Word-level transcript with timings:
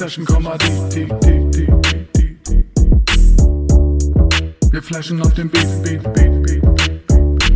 Session, 0.00 0.24
Komma, 0.24 0.56
die, 0.56 0.66
die, 0.88 1.06
die, 1.20 1.50
die, 1.50 1.66
die, 2.16 2.38
die. 2.48 2.64
Wir 4.72 4.82
flashen 4.82 5.20
auf 5.20 5.34
dem 5.34 5.50
Beat, 5.50 5.68
Beat, 5.82 6.02
Beat, 6.14 6.42
Beat, 6.42 6.42
Beat, 6.42 7.52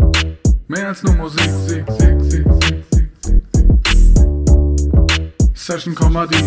Beat. 0.00 0.58
Mehr 0.66 0.88
als 0.88 1.02
nur 1.02 1.14
Musik, 1.16 1.50
Sieg, 1.66 1.84
Sieg, 1.90 2.22
Sieg, 2.22 2.46
Sieg, 2.62 2.84
Sieg, 2.90 3.10
Sieg. 3.22 3.42
Session, 5.52 5.94
Komma, 5.94 6.26
die. 6.26 6.42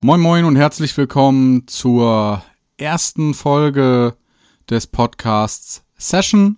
Moin 0.00 0.20
Moin 0.22 0.46
und 0.46 0.56
herzlich 0.56 0.96
willkommen 0.96 1.68
zur 1.68 2.42
ersten 2.78 3.34
Folge 3.34 4.16
des 4.70 4.86
Podcasts 4.86 5.84
Session, 5.98 6.56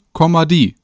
die. 0.49 0.77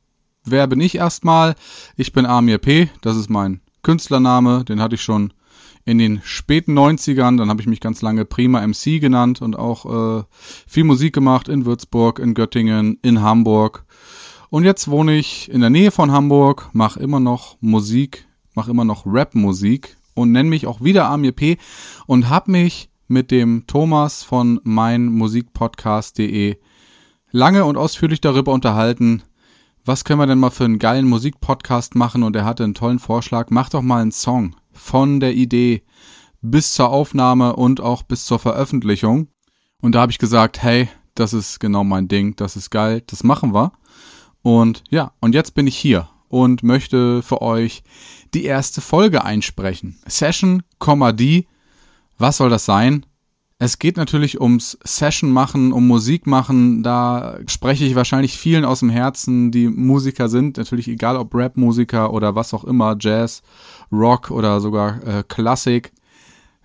Wer 0.45 0.67
bin 0.67 0.81
ich 0.81 0.97
erstmal? 0.97 1.55
Ich 1.97 2.13
bin 2.13 2.27
Amir 2.27 2.59
P., 2.59 2.91
das 3.01 3.17
ist 3.17 3.31
mein 3.31 3.61
Künstlername, 3.85 4.65
den 4.65 4.81
hatte 4.81 4.97
ich 4.97 5.03
schon 5.03 5.33
in 5.85 5.99
den 5.99 6.21
späten 6.25 6.77
90ern, 6.77 7.37
dann 7.37 7.51
habe 7.51 7.61
ich 7.61 7.69
mich 7.69 7.81
ganz 7.81 8.03
lange 8.03 8.25
Prima 8.25 8.67
MC 8.67 9.01
genannt 9.01 9.43
und 9.43 9.57
auch 9.57 10.21
äh, 10.21 10.25
viel 10.67 10.85
Musik 10.85 11.15
gemacht 11.15 11.49
in 11.49 11.67
Würzburg, 11.67 12.19
in 12.19 12.35
Göttingen, 12.35 12.99
in 13.03 13.23
Hamburg. 13.23 13.85
Und 14.51 14.65
jetzt 14.65 14.89
wohne 14.89 15.17
ich 15.17 15.51
in 15.51 15.61
der 15.61 15.71
Nähe 15.71 15.91
von 15.91 16.11
Hamburg, 16.11 16.71
mache 16.73 17.01
immer 17.01 17.21
noch 17.21 17.57
Musik, 17.61 18.27
mache 18.55 18.71
immer 18.71 18.85
noch 18.85 19.07
Rap-Musik 19.07 19.97
und 20.15 20.33
nenne 20.33 20.49
mich 20.49 20.67
auch 20.67 20.81
wieder 20.81 21.09
Amir 21.09 21.33
P. 21.33 21.59
und 22.07 22.29
habe 22.29 22.51
mich 22.51 22.89
mit 23.07 23.31
dem 23.31 23.67
Thomas 23.67 24.23
von 24.23 24.61
meinmusikpodcast.de 24.65 26.57
lange 27.31 27.65
und 27.65 27.77
ausführlich 27.77 28.21
darüber 28.21 28.53
unterhalten, 28.53 29.23
was 29.85 30.05
können 30.05 30.21
wir 30.21 30.27
denn 30.27 30.39
mal 30.39 30.51
für 30.51 30.65
einen 30.65 30.79
geilen 30.79 31.09
Musikpodcast 31.09 31.95
machen? 31.95 32.23
Und 32.23 32.37
er 32.37 32.45
hatte 32.45 32.65
einen 32.65 32.75
tollen 32.75 32.99
Vorschlag. 32.99 33.49
Mach 33.51 33.69
doch 33.69 33.83
mal 33.83 34.01
einen 34.01 34.13
Song 34.13 34.57
von 34.73 35.21
der 35.21 35.35
Idee 35.35 35.83
bis 36.41 36.75
zur 36.75 36.91
Aufnahme 36.91 37.57
und 37.57 37.81
auch 37.81 38.03
bis 38.03 38.25
zur 38.25 38.39
Veröffentlichung. 38.39 39.29
Und 39.81 39.95
da 39.95 40.01
habe 40.01 40.13
ich 40.13 40.19
gesagt, 40.19 40.63
hey, 40.63 40.89
das 41.15 41.33
ist 41.33 41.61
genau 41.61 41.85
mein 41.85 42.09
Ding, 42.09 42.37
das 42.37 42.57
ist 42.57 42.71
geil, 42.71 43.03
das 43.07 43.23
machen 43.23 43.55
wir. 43.55 43.73
Und 44.43 44.83
ja, 44.91 45.13
und 45.21 45.35
jetzt 45.35 45.55
bin 45.55 45.67
ich 45.67 45.77
hier 45.77 46.09
und 46.29 46.63
möchte 46.63 47.23
für 47.23 47.41
euch 47.41 47.83
die 48.35 48.45
erste 48.45 48.81
Folge 48.81 49.25
einsprechen. 49.25 49.99
Session, 50.07 50.63
die. 51.15 51.47
Was 52.19 52.37
soll 52.37 52.51
das 52.51 52.65
sein? 52.65 53.07
Es 53.59 53.79
geht 53.79 53.97
natürlich 53.97 54.41
ums 54.41 54.77
Session 54.83 55.31
machen, 55.31 55.73
um 55.73 55.87
Musik 55.87 56.27
machen. 56.27 56.83
Da 56.83 57.39
spreche 57.47 57.85
ich 57.85 57.95
wahrscheinlich 57.95 58.37
vielen 58.37 58.65
aus 58.65 58.81
dem 58.81 58.91
Herzen, 58.91 59.53
die 59.53 59.69
Musiker 59.69 60.29
sind. 60.29 60.57
Natürlich 60.57 60.89
egal 60.89 61.17
ob 61.17 61.35
Rap-Musiker 61.35 62.13
oder 62.13 62.35
was 62.35 62.53
auch 62.53 62.65
immer, 62.65 62.97
Jazz, 62.99 63.43
Rock 63.93 64.31
oder 64.33 64.61
sogar 64.61 65.03
äh, 65.07 65.23
Klassik. 65.27 65.93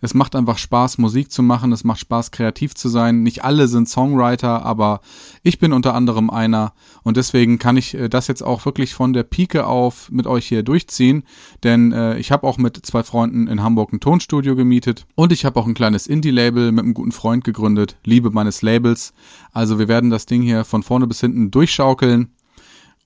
Es 0.02 0.14
macht 0.14 0.36
einfach 0.36 0.58
Spaß, 0.58 0.98
Musik 0.98 1.32
zu 1.32 1.44
machen. 1.44 1.72
Es 1.72 1.84
macht 1.84 2.00
Spaß, 2.00 2.32
kreativ 2.32 2.76
zu 2.76 2.90
sein. 2.90 3.24
Nicht 3.24 3.44
alle 3.44 3.68
sind 3.68 3.90
Songwriter, 3.90 4.66
aber 4.66 5.02
ich 5.44 5.60
bin 5.60 5.74
unter 5.74 5.94
anderem 5.94 6.30
einer. 6.30 6.74
Und 7.04 7.18
deswegen 7.18 7.60
kann 7.60 7.78
ich 7.78 7.94
äh, 7.94 8.10
das 8.10 8.28
jetzt 8.28 8.42
auch 8.42 8.66
wirklich 8.66 8.94
von 8.94 9.14
der 9.14 9.24
Pike 9.24 9.66
auf 9.66 10.10
mit 10.12 10.28
euch 10.28 10.48
hier 10.48 10.64
durchziehen. 10.64 11.24
Denn 11.64 11.92
äh, 11.92 12.18
ich 12.18 12.32
habe 12.32 12.48
auch 12.48 12.58
mit 12.58 12.86
zwei 12.86 13.04
Freunden 13.04 13.48
in 13.48 13.62
Hamburg 13.62 13.94
ein 13.94 14.00
Tonstudio 14.00 14.56
gemietet. 14.56 15.06
Und 15.16 15.32
ich 15.32 15.46
habe 15.46 15.60
auch 15.60 15.68
ein 15.68 15.74
kleines 15.74 16.08
Indie-Label 16.08 16.72
mit 16.72 16.84
einem 16.84 16.94
guten 16.94 17.12
Freund 17.12 17.44
gegründet. 17.44 17.98
Liebe 18.04 18.30
meines 18.32 18.62
Labels. 18.62 19.14
Also 19.52 19.80
wir 19.80 19.88
werden 19.88 20.10
das 20.10 20.26
Ding 20.26 20.42
hier 20.42 20.66
von 20.66 20.84
vorne 20.84 21.08
bis 21.08 21.20
hinten 21.20 21.52
durchschaukeln. 21.52 22.30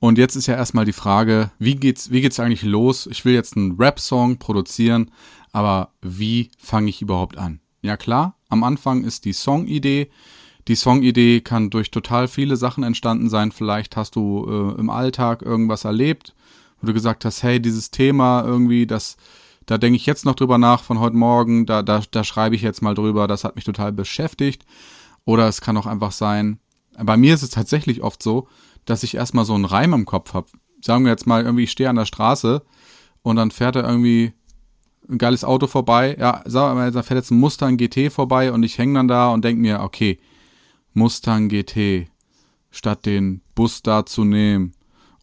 Und 0.03 0.17
jetzt 0.17 0.35
ist 0.35 0.47
ja 0.47 0.55
erstmal 0.55 0.83
die 0.83 0.91
Frage, 0.91 1.51
wie 1.59 1.75
geht's, 1.75 2.11
wie 2.11 2.19
geht's 2.19 2.37
eigentlich 2.37 2.63
los? 2.63 3.07
Ich 3.07 3.23
will 3.23 3.33
jetzt 3.33 3.55
einen 3.55 3.77
Rap-Song 3.77 4.37
produzieren, 4.37 5.11
aber 5.53 5.93
wie 6.01 6.51
fange 6.57 6.89
ich 6.89 7.01
überhaupt 7.01 7.37
an? 7.37 7.61
Ja 7.81 7.95
klar, 7.95 8.35
am 8.49 8.63
Anfang 8.63 9.03
ist 9.03 9.23
die 9.23 9.33
Songidee. 9.33 10.09
Die 10.67 10.75
Songidee 10.75 11.41
kann 11.41 11.69
durch 11.69 11.91
total 11.91 12.27
viele 12.27 12.57
Sachen 12.57 12.83
entstanden 12.83 13.29
sein. 13.29 13.51
Vielleicht 13.51 13.95
hast 13.95 14.15
du 14.15 14.45
äh, 14.47 14.79
im 14.79 14.89
Alltag 14.89 15.41
irgendwas 15.41 15.85
erlebt, 15.85 16.33
wo 16.81 16.87
du 16.87 16.93
gesagt 16.93 17.23
hast, 17.23 17.43
hey, 17.43 17.61
dieses 17.61 17.91
Thema 17.91 18.43
irgendwie, 18.43 18.87
das, 18.87 19.17
da 19.65 19.77
denke 19.77 19.97
ich 19.97 20.05
jetzt 20.05 20.25
noch 20.25 20.35
drüber 20.35 20.57
nach 20.57 20.83
von 20.83 20.99
heute 20.99 21.15
Morgen, 21.15 21.65
da, 21.65 21.83
da, 21.83 22.01
da 22.09 22.23
schreibe 22.23 22.55
ich 22.55 22.61
jetzt 22.61 22.81
mal 22.81 22.95
drüber, 22.95 23.27
das 23.27 23.43
hat 23.43 23.55
mich 23.55 23.65
total 23.65 23.91
beschäftigt. 23.91 24.65
Oder 25.25 25.47
es 25.47 25.61
kann 25.61 25.77
auch 25.77 25.85
einfach 25.85 26.11
sein, 26.11 26.59
bei 26.97 27.17
mir 27.17 27.33
ist 27.33 27.43
es 27.43 27.49
tatsächlich 27.49 28.01
oft 28.01 28.23
so, 28.23 28.47
dass 28.85 29.03
ich 29.03 29.15
erstmal 29.15 29.45
so 29.45 29.55
einen 29.55 29.65
Reim 29.65 29.93
im 29.93 30.05
Kopf 30.05 30.33
habe. 30.33 30.47
Sagen 30.81 31.05
wir 31.05 31.11
jetzt 31.11 31.27
mal, 31.27 31.43
irgendwie, 31.43 31.63
ich 31.63 31.71
stehe 31.71 31.89
an 31.89 31.95
der 31.95 32.05
Straße 32.05 32.63
und 33.21 33.35
dann 33.35 33.51
fährt 33.51 33.75
er 33.75 33.87
irgendwie 33.87 34.33
ein 35.09 35.17
geiles 35.17 35.43
Auto 35.43 35.67
vorbei. 35.67 36.15
Ja, 36.19 36.41
sag 36.45 36.75
mal, 36.75 36.91
da 36.91 37.03
fährt 37.03 37.19
jetzt 37.19 37.31
ein 37.31 37.39
Mustang 37.39 37.77
GT 37.77 38.11
vorbei 38.11 38.51
und 38.51 38.63
ich 38.63 38.77
hänge 38.77 38.95
dann 38.95 39.07
da 39.07 39.29
und 39.29 39.43
denke 39.43 39.61
mir, 39.61 39.81
okay, 39.81 40.19
Mustang 40.93 41.49
GT, 41.49 42.07
statt 42.71 43.05
den 43.05 43.41
Bus 43.55 43.81
da 43.81 44.05
zu 44.05 44.23
nehmen 44.23 44.73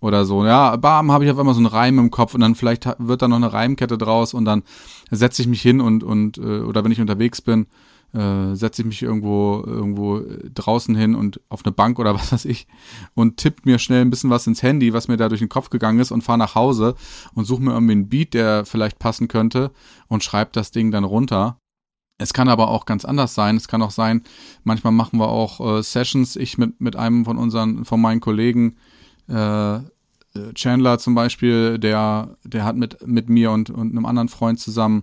oder 0.01 0.25
so. 0.25 0.45
Ja, 0.45 0.77
bam, 0.77 1.13
habe 1.13 1.25
ich 1.25 1.31
auf 1.31 1.39
einmal 1.39 1.55
so 1.55 1.61
einen 1.61 1.67
Reim 1.67 1.99
im 1.99 2.11
Kopf 2.11 2.35
und 2.35 2.41
dann 2.41 2.55
vielleicht 2.55 2.87
wird 2.99 3.23
da 3.23 3.29
noch 3.29 3.37
eine 3.37 3.53
Reimkette 3.53 3.99
draus 3.99 4.35
und 4.35 4.45
dann 4.45 4.63
setze 5.11 5.43
ich 5.43 5.49
mich 5.49 5.63
hin 5.63 5.81
und, 5.81 6.03
und 6.03 6.39
äh, 6.39 6.61
oder 6.61 6.85
wenn 6.85 6.93
ich 6.93 7.01
unterwegs 7.01 7.43
bin, 7.43 7.67
äh, 8.13 8.55
setze 8.55 8.83
ich 8.83 8.87
mich 8.87 9.03
irgendwo, 9.03 9.63
irgendwo 9.65 10.23
draußen 10.55 10.95
hin 10.95 11.15
und 11.15 11.41
auf 11.49 11.65
eine 11.65 11.73
Bank 11.73 11.99
oder 11.99 12.15
was 12.17 12.33
weiß 12.33 12.45
ich 12.45 12.67
und 13.15 13.37
tippe 13.37 13.63
mir 13.65 13.79
schnell 13.79 14.03
ein 14.03 14.11
bisschen 14.11 14.31
was 14.31 14.47
ins 14.47 14.63
Handy, 14.63 14.93
was 14.93 15.09
mir 15.09 15.17
da 15.17 15.29
durch 15.29 15.41
den 15.41 15.49
Kopf 15.49 15.71
gegangen 15.71 16.01
ist 16.01 16.11
und 16.11 16.23
fahre 16.23 16.39
nach 16.39 16.55
Hause 16.55 16.95
und 17.35 17.45
suche 17.45 17.63
mir 17.63 17.73
irgendwie 17.73 17.93
einen 17.93 18.09
Beat, 18.09 18.35
der 18.35 18.65
vielleicht 18.65 18.99
passen 18.99 19.29
könnte 19.29 19.71
und 20.09 20.25
schreibe 20.25 20.51
das 20.53 20.71
Ding 20.71 20.91
dann 20.91 21.05
runter. 21.05 21.59
Es 22.19 22.35
kann 22.35 22.51
aber 22.51 22.69
auch 22.69 22.85
ganz 22.85 23.07
anders 23.07 23.35
sein. 23.35 23.57
Es 23.57 23.67
kann 23.67 23.81
auch 23.81 23.91
sein, 23.91 24.23
manchmal 24.63 24.93
machen 24.93 25.19
wir 25.19 25.29
auch 25.29 25.79
äh, 25.79 25.83
Sessions. 25.83 26.37
Ich 26.37 26.59
mit, 26.59 26.79
mit 26.79 26.95
einem 26.95 27.25
von 27.25 27.39
unseren, 27.39 27.87
von 27.87 27.99
meinen 27.99 28.21
Kollegen, 28.21 28.77
äh, 29.27 29.81
Chandler 30.55 30.99
zum 30.99 31.15
Beispiel, 31.15 31.79
der, 31.79 32.37
der 32.45 32.65
hat 32.65 32.77
mit, 32.77 33.07
mit 33.07 33.29
mir 33.29 33.51
und, 33.51 33.71
und 33.71 33.91
einem 33.91 34.07
anderen 34.07 34.29
Freund 34.29 34.61
zusammen 34.61 35.03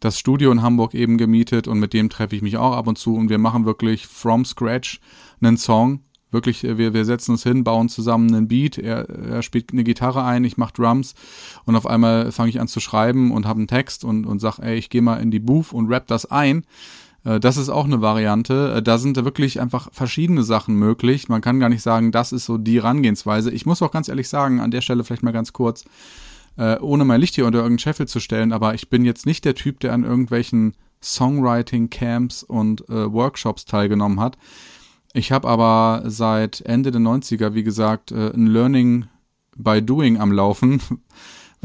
das 0.00 0.18
Studio 0.18 0.52
in 0.52 0.62
Hamburg 0.62 0.94
eben 0.94 1.16
gemietet 1.16 1.66
und 1.66 1.78
mit 1.78 1.94
dem 1.94 2.10
treffe 2.10 2.36
ich 2.36 2.42
mich 2.42 2.58
auch 2.58 2.72
ab 2.72 2.86
und 2.86 2.98
zu 2.98 3.16
und 3.16 3.30
wir 3.30 3.38
machen 3.38 3.64
wirklich 3.64 4.06
from 4.06 4.44
scratch 4.44 5.00
einen 5.40 5.56
Song. 5.56 6.00
Wirklich, 6.30 6.64
äh, 6.64 6.76
wir, 6.76 6.92
wir 6.92 7.06
setzen 7.06 7.32
uns 7.32 7.42
hin, 7.42 7.64
bauen 7.64 7.88
zusammen 7.88 8.34
einen 8.34 8.48
Beat, 8.48 8.76
er, 8.76 9.08
er 9.08 9.42
spielt 9.42 9.72
eine 9.72 9.84
Gitarre 9.84 10.24
ein, 10.24 10.44
ich 10.44 10.58
mache 10.58 10.74
Drums 10.74 11.14
und 11.64 11.74
auf 11.74 11.86
einmal 11.86 12.30
fange 12.30 12.50
ich 12.50 12.60
an 12.60 12.68
zu 12.68 12.80
schreiben 12.80 13.30
und 13.30 13.46
habe 13.46 13.58
einen 13.58 13.68
Text 13.68 14.04
und, 14.04 14.26
und 14.26 14.40
sag, 14.40 14.58
ey, 14.58 14.76
ich 14.76 14.90
gehe 14.90 15.02
mal 15.02 15.16
in 15.16 15.30
die 15.30 15.40
Booth 15.40 15.72
und 15.72 15.88
rap 15.88 16.06
das 16.06 16.26
ein 16.26 16.64
das 17.40 17.56
ist 17.56 17.68
auch 17.68 17.84
eine 17.84 18.00
Variante. 18.00 18.74
Äh, 18.76 18.82
da 18.82 18.98
sind 18.98 19.16
wirklich 19.16 19.60
einfach 19.60 19.88
verschiedene 19.92 20.44
Sachen 20.44 20.76
möglich. 20.76 21.28
Man 21.28 21.40
kann 21.40 21.60
gar 21.60 21.68
nicht 21.68 21.82
sagen, 21.82 22.12
das 22.12 22.32
ist 22.32 22.44
so 22.46 22.56
die 22.56 22.76
Herangehensweise. 22.76 23.50
Ich 23.50 23.66
muss 23.66 23.82
auch 23.82 23.90
ganz 23.90 24.08
ehrlich 24.08 24.28
sagen, 24.28 24.60
an 24.60 24.70
der 24.70 24.80
Stelle 24.80 25.02
vielleicht 25.02 25.22
mal 25.24 25.32
ganz 25.32 25.52
kurz, 25.52 25.84
äh, 26.56 26.78
ohne 26.78 27.04
mein 27.04 27.20
Licht 27.20 27.34
hier 27.34 27.46
unter 27.46 27.58
irgendeinen 27.58 27.80
Scheffel 27.80 28.06
zu 28.06 28.20
stellen, 28.20 28.52
aber 28.52 28.74
ich 28.74 28.88
bin 28.88 29.04
jetzt 29.04 29.26
nicht 29.26 29.44
der 29.44 29.54
Typ, 29.54 29.80
der 29.80 29.92
an 29.92 30.04
irgendwelchen 30.04 30.74
Songwriting-Camps 31.02 32.42
und 32.44 32.88
äh, 32.88 33.12
Workshops 33.12 33.64
teilgenommen 33.64 34.20
hat. 34.20 34.38
Ich 35.12 35.32
habe 35.32 35.48
aber 35.48 36.02
seit 36.06 36.60
Ende 36.60 36.90
der 36.90 37.00
90er, 37.00 37.54
wie 37.54 37.62
gesagt, 37.62 38.12
äh, 38.12 38.32
ein 38.32 38.46
Learning 38.46 39.06
by 39.56 39.82
Doing 39.82 40.18
am 40.18 40.30
Laufen, 40.30 40.80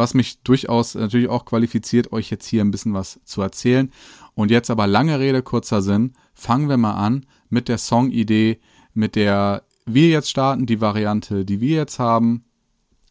was 0.01 0.15
mich 0.15 0.41
durchaus 0.41 0.95
natürlich 0.95 1.29
auch 1.29 1.45
qualifiziert, 1.45 2.11
euch 2.11 2.31
jetzt 2.31 2.47
hier 2.47 2.63
ein 2.63 2.71
bisschen 2.71 2.95
was 2.95 3.19
zu 3.23 3.43
erzählen. 3.43 3.91
Und 4.33 4.49
jetzt 4.49 4.71
aber 4.71 4.87
lange 4.87 5.19
Rede, 5.19 5.43
kurzer 5.43 5.83
Sinn, 5.83 6.13
fangen 6.33 6.69
wir 6.69 6.77
mal 6.77 6.95
an 6.95 7.27
mit 7.49 7.67
der 7.67 7.77
Songidee, 7.77 8.59
mit 8.95 9.15
der 9.15 9.63
wir 9.85 10.09
jetzt 10.09 10.31
starten, 10.31 10.65
die 10.65 10.81
Variante, 10.81 11.45
die 11.45 11.61
wir 11.61 11.75
jetzt 11.75 11.99
haben. 11.99 12.45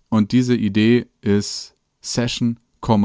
Und 0.09 0.33
diese 0.33 0.57
Idee 0.57 1.07
ist 1.21 1.77
Session, 2.01 2.59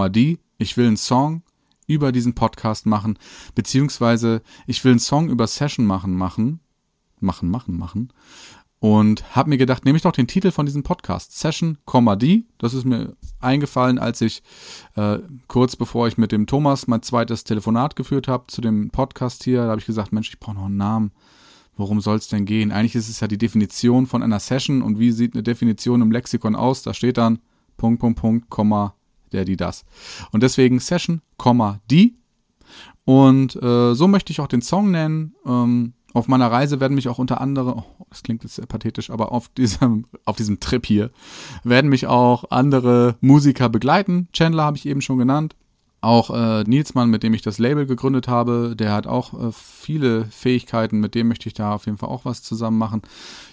die. 0.09 0.39
Ich 0.57 0.77
will 0.77 0.87
einen 0.87 0.97
Song 0.97 1.43
über 1.85 2.11
diesen 2.11 2.33
Podcast 2.33 2.87
machen, 2.87 3.19
beziehungsweise 3.53 4.41
ich 4.65 4.83
will 4.83 4.93
einen 4.93 4.99
Song 4.99 5.29
über 5.29 5.45
Session 5.45 5.85
machen, 5.85 6.15
machen, 6.15 6.59
machen, 7.19 7.51
machen, 7.51 7.77
machen 7.77 8.11
und 8.79 9.35
habe 9.35 9.49
mir 9.49 9.57
gedacht, 9.57 9.85
nehme 9.85 9.95
ich 9.95 10.03
doch 10.03 10.11
den 10.11 10.27
Titel 10.27 10.51
von 10.51 10.65
diesem 10.65 10.83
Podcast, 10.83 11.37
Session, 11.37 11.77
die. 12.19 12.45
Das 12.57 12.73
ist 12.73 12.85
mir 12.85 13.15
eingefallen, 13.39 13.97
als 13.97 14.21
ich 14.21 14.43
äh, 14.95 15.19
kurz 15.47 15.75
bevor 15.75 16.07
ich 16.07 16.17
mit 16.17 16.31
dem 16.31 16.45
Thomas 16.45 16.87
mein 16.87 17.01
zweites 17.01 17.43
Telefonat 17.43 17.95
geführt 17.95 18.27
habe 18.27 18.45
zu 18.47 18.61
dem 18.61 18.89
Podcast 18.91 19.43
hier, 19.43 19.63
da 19.63 19.69
habe 19.69 19.79
ich 19.79 19.87
gesagt, 19.87 20.11
Mensch, 20.11 20.29
ich 20.29 20.39
brauche 20.39 20.55
noch 20.55 20.65
einen 20.65 20.77
Namen. 20.77 21.11
Worum 21.77 21.99
soll 21.99 22.17
es 22.17 22.27
denn 22.27 22.45
gehen? 22.45 22.71
Eigentlich 22.71 22.95
ist 22.95 23.09
es 23.09 23.19
ja 23.19 23.27
die 23.27 23.37
Definition 23.37 24.07
von 24.07 24.23
einer 24.23 24.39
Session 24.39 24.81
und 24.81 24.99
wie 24.99 25.11
sieht 25.11 25.33
eine 25.33 25.43
Definition 25.43 26.01
im 26.01 26.11
Lexikon 26.11 26.55
aus? 26.55 26.83
Da 26.83 26.93
steht 26.93 27.17
dann 27.17 27.39
Punkt, 27.77 27.99
Punkt, 27.99 28.19
Punkt, 28.19 28.49
Komma, 28.49 28.95
der, 29.33 29.43
die, 29.43 29.57
das. 29.57 29.83
Und 30.31 30.41
deswegen 30.43 30.79
Session, 30.79 31.21
die. 31.91 32.17
Und 33.03 33.55
äh, 33.61 33.93
so 33.93 34.07
möchte 34.07 34.31
ich 34.31 34.39
auch 34.39 34.47
den 34.47 34.61
Song 34.61 34.91
nennen. 34.91 35.35
Ähm, 35.45 35.93
Auf 36.15 36.29
meiner 36.29 36.49
Reise 36.49 36.79
werden 36.79 36.95
mich 36.95 37.09
auch 37.09 37.17
unter 37.17 37.41
anderem, 37.41 37.79
oh, 37.79 38.05
das 38.09 38.23
klingt 38.23 38.43
jetzt 38.43 38.55
sehr 38.55 38.65
pathetisch, 38.65 39.09
aber 39.09 39.33
auf 39.33 39.49
diesem, 39.49 40.05
auf 40.23 40.37
diesem 40.37 40.61
Trip 40.61 40.85
hier 40.85 41.11
werden 41.65 41.89
mich 41.89 42.07
auch 42.07 42.45
andere 42.51 43.17
Musiker 43.19 43.67
begleiten. 43.67 44.29
Chandler 44.31 44.63
habe 44.63 44.77
ich 44.77 44.85
eben 44.85 45.01
schon 45.01 45.17
genannt. 45.17 45.57
Auch 45.99 46.29
äh, 46.29 46.63
Nilsmann, 46.63 47.09
mit 47.09 47.23
dem 47.23 47.33
ich 47.33 47.41
das 47.41 47.59
Label 47.59 47.85
gegründet 47.85 48.29
habe, 48.29 48.75
der 48.77 48.93
hat 48.93 49.07
auch 49.07 49.33
äh, 49.33 49.51
viele 49.51 50.23
Fähigkeiten, 50.27 51.01
mit 51.01 51.15
dem 51.15 51.27
möchte 51.27 51.49
ich 51.49 51.53
da 51.53 51.73
auf 51.73 51.85
jeden 51.85 51.97
Fall 51.97 52.09
auch 52.09 52.23
was 52.23 52.41
zusammen 52.41 52.77
machen. 52.77 53.01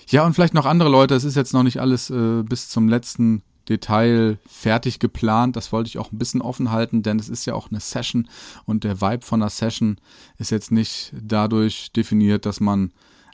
Ja, 0.07 0.25
und 0.25 0.35
vielleicht 0.35 0.55
noch 0.55 0.67
andere 0.67 0.89
Leute, 0.89 1.17
es 1.17 1.25
ist 1.25 1.35
jetzt 1.35 1.55
noch 1.55 1.65
nicht 1.65 1.81
alles 1.81 2.11
äh, 2.11 2.45
bis 2.45 2.69
zum 2.69 2.89
letzten 2.89 3.43
Detail 3.69 4.39
fertig 4.47 4.99
geplant. 4.99 5.57
Das 5.57 5.73
wollte 5.73 5.89
ich 5.89 5.99
auch 5.99 6.13
ein 6.13 6.19
bisschen 6.19 6.43
offen 6.43 6.71
halten, 6.71 7.03
denn 7.03 7.19
es 7.19 7.29
ist 7.29 7.47
ja 7.47 7.55
auch 7.55 7.71
eine 7.71 7.81
Session 7.81 8.29
und 8.65 8.85
der 8.85 9.01
Vibe 9.01 9.25
von 9.25 9.43
einer 9.43 9.51
Session 9.51 9.97
ist 10.39 10.51
jetzt 10.51 10.73
nicht 10.73 11.13
dadurch 11.21 11.93
definiert, 11.93 12.47
dass 12.47 12.61
man 12.61 12.93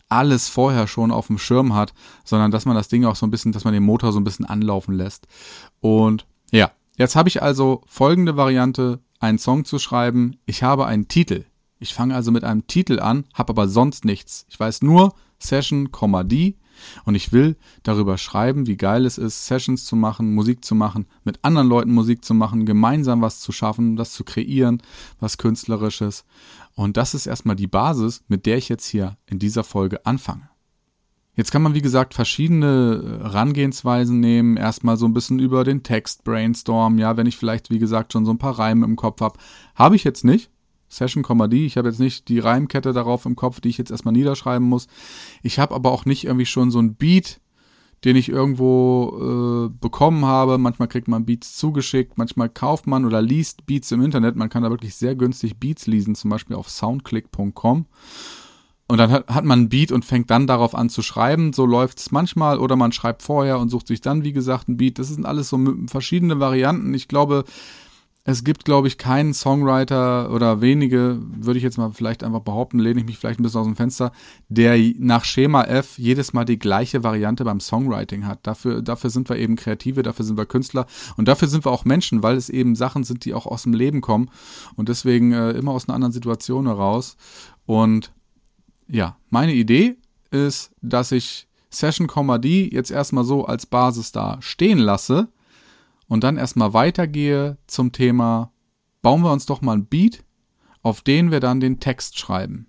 alles 0.09 0.49
vorher 0.49 0.87
schon 0.87 1.11
auf 1.11 1.27
dem 1.27 1.39
Schirm 1.39 1.75
hat, 1.75 1.93
sondern 2.25 2.51
dass 2.51 2.65
man 2.65 2.75
das 2.75 2.89
Ding 2.89 3.05
auch 3.05 3.17
so 3.17 3.27
ein 3.27 3.31
bisschen, 3.31 3.53
dass 3.53 3.65
man 3.65 3.75
den 3.75 3.83
Motor 3.83 4.13
so 4.13 4.21
ein 4.21 4.25
bisschen 4.25 4.47
anlaufen 4.47 4.95
lässt. 4.95 5.27
Und 5.81 6.27
ja, 6.51 6.71
jetzt 6.97 7.17
habe 7.17 7.29
ich 7.29 7.43
also 7.43 7.83
folgende 7.87 8.37
Variante 8.37 9.01
einen 9.21 9.39
Song 9.39 9.65
zu 9.65 9.79
schreiben. 9.79 10.39
Ich 10.47 10.63
habe 10.63 10.87
einen 10.87 11.09
Titel. 11.09 11.45
Ich 11.79 11.95
fange 11.95 12.15
also 12.15 12.33
mit 12.33 12.45
einem 12.45 12.67
Titel 12.67 13.01
an, 13.01 13.25
habe 13.35 13.51
aber 13.51 13.69
sonst 13.69 14.05
nichts. 14.05 14.47
Ich 14.49 14.59
weiß 14.59 14.83
nur 14.83 15.15
Session, 15.39 15.91
D 16.25 16.57
und 17.05 17.15
ich 17.15 17.33
will 17.33 17.57
darüber 17.83 18.19
schreiben, 18.19 18.67
wie 18.67 18.77
geil 18.77 19.07
es 19.07 19.19
ist, 19.19 19.47
Sessions 19.47 19.85
zu 19.85 19.97
machen, 19.97 20.35
Musik 20.35 20.65
zu 20.65 20.75
machen, 20.75 21.07
mit 21.25 21.39
anderen 21.43 21.69
Leuten 21.69 21.93
Musik 21.93 22.25
zu 22.25 22.35
machen, 22.35 22.67
gemeinsam 22.67 23.23
was 23.23 23.41
zu 23.41 23.53
schaffen, 23.53 23.97
das 23.97 24.13
zu 24.13 24.25
kreieren, 24.25 24.83
was 25.21 25.39
künstlerisches. 25.39 26.25
Und 26.75 26.97
das 26.97 27.15
ist 27.15 27.27
erstmal 27.27 27.57
die 27.57 27.67
Basis, 27.67 28.23
mit 28.29 28.47
der 28.47 28.57
ich 28.57 28.69
jetzt 28.69 28.87
hier 28.87 29.17
in 29.27 29.39
dieser 29.39 29.65
Folge 29.65 30.07
anfange. 30.07 30.49
Jetzt 31.39 31.53
kann 31.53 31.63
man, 31.63 31.75
wie 31.75 31.83
gesagt, 31.83 32.15
verschiedene 32.15 33.21
Herangehensweisen 33.23 34.19
nehmen. 34.19 34.57
Erstmal 34.57 34.97
so 34.97 35.07
ein 35.07 35.15
bisschen 35.15 35.39
über 35.39 35.63
den 35.63 35.85
Text 35.85 36.25
brainstormen. 36.25 36.99
Ja, 36.99 37.17
wenn 37.17 37.29
ich 37.29 37.37
vielleicht, 37.37 37.71
wie 37.71 37.79
gesagt, 37.79 38.13
schon 38.13 38.25
so 38.25 38.33
ein 38.33 38.39
paar 38.39 38.59
Reime 38.59 38.85
im 38.85 38.97
Kopf 38.97 39.21
habe. 39.21 39.39
Habe 39.77 39.95
ich 39.95 40.03
jetzt 40.03 40.25
nicht. 40.25 40.51
Session, 40.89 41.25
die. 41.51 41.67
Ich 41.67 41.77
habe 41.77 41.89
jetzt 41.89 42.01
nicht 42.01 42.29
die 42.29 42.39
Reimkette 42.39 42.93
darauf 42.93 43.27
im 43.27 43.37
Kopf, 43.37 43.61
die 43.61 43.69
ich 43.69 43.79
jetzt 43.79 43.91
erstmal 43.91 44.13
niederschreiben 44.13 44.67
muss. 44.67 44.87
Ich 45.43 45.59
habe 45.59 45.75
aber 45.75 45.93
auch 45.93 46.05
nicht 46.05 46.25
irgendwie 46.25 46.47
schon 46.47 46.71
so 46.71 46.79
ein 46.81 46.95
Beat, 46.95 47.41
den 48.05 48.17
ich 48.17 48.29
irgendwo 48.29 49.69
äh, 49.69 49.79
bekommen 49.81 50.25
habe. 50.25 50.59
Manchmal 50.59 50.89
kriegt 50.89 51.09
man 51.09 51.25
Beats 51.25 51.57
zugeschickt, 51.57 52.17
manchmal 52.17 52.49
kauft 52.49 52.87
man 52.87 53.05
oder 53.05 53.21
liest 53.21 53.67
Beats 53.67 53.91
im 53.93 54.03
Internet. 54.03 54.37
Man 54.37 54.49
kann 54.49 54.63
da 54.63 54.71
wirklich 54.71 54.95
sehr 54.95 55.15
günstig 55.15 55.59
Beats 55.59 55.87
lesen, 55.87 56.15
zum 56.15 56.31
Beispiel 56.31 56.57
auf 56.57 56.71
soundclick.com. 56.71 57.87
Und 58.91 58.97
dann 58.97 59.11
hat, 59.11 59.29
hat 59.29 59.45
man 59.45 59.63
ein 59.63 59.69
Beat 59.69 59.93
und 59.93 60.07
fängt 60.07 60.31
dann 60.31 60.47
darauf 60.47 60.75
an 60.75 60.89
zu 60.89 61.03
schreiben. 61.03 61.53
So 61.53 61.67
läuft 61.67 61.99
es 61.99 62.11
manchmal. 62.11 62.59
Oder 62.59 62.75
man 62.75 62.93
schreibt 62.93 63.23
vorher 63.23 63.59
und 63.59 63.69
sucht 63.69 63.87
sich 63.87 64.01
dann, 64.01 64.25
wie 64.25 64.33
gesagt, 64.33 64.69
ein 64.69 64.79
Beat. 64.79 64.99
Das 64.99 65.09
sind 65.09 65.27
alles 65.27 65.51
so 65.51 65.61
verschiedene 65.89 66.41
Varianten. 66.41 66.95
Ich 66.95 67.07
glaube, 67.07 67.45
es 68.31 68.45
gibt, 68.45 68.67
glaube 68.67 68.89
ich, 68.89 68.99
keinen 68.99 69.33
Songwriter 69.33 70.31
oder 70.31 70.61
wenige, 70.61 71.19
würde 71.19 71.57
ich 71.57 71.65
jetzt 71.65 71.79
mal 71.79 71.93
vielleicht 71.93 72.23
einfach 72.23 72.43
behaupten, 72.43 72.79
lehne 72.79 73.01
ich 73.01 73.07
mich 73.07 73.17
vielleicht 73.17 73.41
ein 73.41 73.43
bisschen 73.43 73.61
aus 73.61 73.67
dem 73.67 73.75
Fenster, 73.75 74.13
der 74.51 74.77
nach 74.99 75.25
Schema 75.25 75.65
F 75.65 75.97
jedes 75.97 76.35
Mal 76.35 76.45
die 76.45 76.59
gleiche 76.59 77.03
Variante 77.03 77.43
beim 77.47 77.59
Songwriting 77.59 78.27
hat. 78.27 78.47
Dafür, 78.47 78.83
dafür 78.83 79.09
sind 79.09 79.31
wir 79.31 79.37
eben 79.39 79.57
Kreative, 79.57 80.03
dafür 80.03 80.27
sind 80.27 80.37
wir 80.37 80.45
Künstler 80.45 80.87
und 81.17 81.27
dafür 81.27 81.49
sind 81.49 81.65
wir 81.65 81.73
auch 81.73 81.87
Menschen, 81.87 82.23
weil 82.23 82.37
es 82.37 82.51
eben 82.51 82.75
Sachen 82.75 83.03
sind, 83.03 83.25
die 83.25 83.33
auch 83.33 83.47
aus 83.47 83.63
dem 83.63 83.73
Leben 83.73 84.03
kommen 84.03 84.29
und 84.77 84.91
deswegen 84.91 85.33
äh, 85.33 85.53
immer 85.53 85.73
aus 85.73 85.89
einer 85.89 85.95
anderen 85.95 86.13
Situation 86.13 86.67
heraus. 86.67 87.17
Und 87.65 88.13
ja, 88.89 89.17
meine 89.31 89.55
Idee 89.55 89.97
ist, 90.31 90.73
dass 90.83 91.13
ich 91.13 91.49
Session 91.71 92.09
D 92.43 92.69
jetzt 92.71 92.91
erstmal 92.91 93.25
so 93.25 93.47
als 93.47 93.65
Basis 93.65 94.13
da 94.13 94.37
stehen 94.43 94.81
lasse 94.81 95.29
und 96.09 96.25
dann 96.25 96.37
erstmal 96.37 96.73
weitergehe 96.73 97.59
zum 97.67 97.93
Thema, 97.93 98.53
bauen 99.03 99.23
wir 99.23 99.33
uns 99.33 99.47
doch 99.47 99.61
mal 99.61 99.77
ein 99.77 99.87
Beat, 99.87 100.25
auf 100.83 101.03
den 101.03 101.31
wir 101.31 101.41
dann 101.41 101.61
den 101.61 101.81
Text 101.81 102.19
schreiben. 102.19 102.68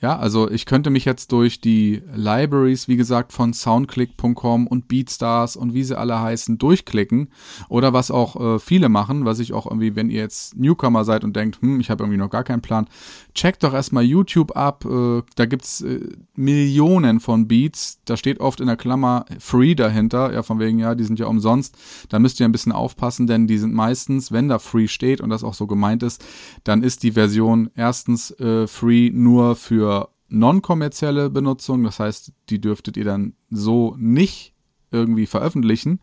Ja, 0.00 0.16
also 0.16 0.50
ich 0.50 0.64
könnte 0.64 0.88
mich 0.88 1.04
jetzt 1.04 1.30
durch 1.32 1.60
die 1.60 2.02
Libraries, 2.14 2.88
wie 2.88 2.96
gesagt, 2.96 3.32
von 3.32 3.52
soundclick.com 3.52 4.66
und 4.66 4.88
Beatstars 4.88 5.56
und 5.56 5.74
wie 5.74 5.84
sie 5.84 5.98
alle 5.98 6.20
heißen, 6.20 6.56
durchklicken. 6.56 7.28
Oder 7.68 7.92
was 7.92 8.10
auch 8.10 8.40
äh, 8.54 8.58
viele 8.58 8.88
machen, 8.88 9.26
was 9.26 9.40
ich 9.40 9.52
auch 9.52 9.66
irgendwie, 9.66 9.96
wenn 9.96 10.08
ihr 10.08 10.20
jetzt 10.20 10.56
Newcomer 10.56 11.04
seid 11.04 11.22
und 11.22 11.36
denkt, 11.36 11.60
hm, 11.60 11.80
ich 11.80 11.90
habe 11.90 12.04
irgendwie 12.04 12.18
noch 12.18 12.30
gar 12.30 12.44
keinen 12.44 12.62
Plan, 12.62 12.88
checkt 13.34 13.62
doch 13.62 13.74
erstmal 13.74 14.04
YouTube 14.04 14.56
ab. 14.56 14.86
Äh, 14.86 15.22
da 15.36 15.44
gibt's 15.44 15.82
äh, 15.82 16.00
Millionen 16.34 17.20
von 17.20 17.46
Beats. 17.46 18.00
Da 18.06 18.16
steht 18.16 18.40
oft 18.40 18.60
in 18.60 18.68
der 18.68 18.78
Klammer 18.78 19.26
free 19.38 19.74
dahinter. 19.74 20.32
Ja, 20.32 20.42
von 20.42 20.60
wegen, 20.60 20.78
ja, 20.78 20.94
die 20.94 21.04
sind 21.04 21.18
ja 21.18 21.26
umsonst. 21.26 21.76
Da 22.08 22.18
müsst 22.18 22.40
ihr 22.40 22.46
ein 22.46 22.52
bisschen 22.52 22.72
aufpassen, 22.72 23.26
denn 23.26 23.46
die 23.46 23.58
sind 23.58 23.74
meistens, 23.74 24.32
wenn 24.32 24.48
da 24.48 24.58
free 24.58 24.88
steht 24.88 25.20
und 25.20 25.28
das 25.28 25.44
auch 25.44 25.54
so 25.54 25.66
gemeint 25.66 26.02
ist, 26.02 26.24
dann 26.64 26.82
ist 26.82 27.02
die 27.02 27.12
Version 27.12 27.70
erstens 27.74 28.30
äh, 28.40 28.66
free 28.66 29.10
nur 29.10 29.56
für 29.56 29.89
für 29.89 29.89
non-kommerzielle 30.30 31.30
Benutzung. 31.30 31.84
Das 31.84 32.00
heißt, 32.00 32.32
die 32.48 32.60
dürftet 32.60 32.96
ihr 32.96 33.04
dann 33.04 33.34
so 33.50 33.94
nicht 33.98 34.54
irgendwie 34.90 35.26
veröffentlichen. 35.26 36.00